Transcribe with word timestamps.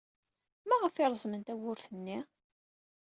Maɣef 0.67 0.95
ay 0.95 1.07
reẓmen 1.11 1.41
tawwurt-nni? 1.47 2.19